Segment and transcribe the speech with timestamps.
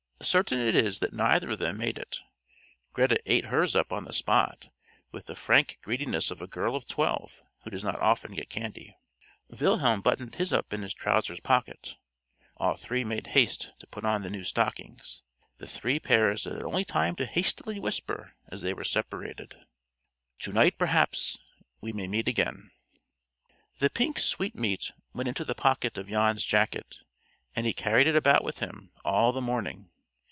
[0.23, 2.19] Certain it is that neither of them made it.
[2.93, 4.69] Greta ate hers up on the spot,
[5.11, 8.95] with the frank greediness of a girl of twelve who does not often get candy.
[9.49, 11.97] Wilhelm buttoned his up in his trousers pocket.
[12.57, 15.23] All three made haste to put on the new stockings.
[15.57, 19.55] The three pairs had only time to hastily whisper as they were separated,
[20.41, 21.39] "To night perhaps
[21.81, 22.69] we may meet again."
[23.79, 26.97] The pink sweetmeat went into the pocket of Jan's jacket,
[27.55, 29.87] and he carried it about with him all the morning.